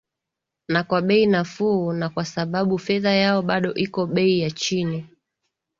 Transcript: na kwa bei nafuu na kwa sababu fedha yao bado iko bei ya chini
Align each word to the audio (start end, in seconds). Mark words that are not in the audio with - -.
na 0.67 0.83
kwa 0.83 1.01
bei 1.01 1.25
nafuu 1.25 1.93
na 1.93 2.09
kwa 2.09 2.25
sababu 2.25 2.77
fedha 2.79 3.11
yao 3.11 3.41
bado 3.41 3.73
iko 3.73 4.07
bei 4.07 4.39
ya 4.39 4.51
chini 4.51 5.05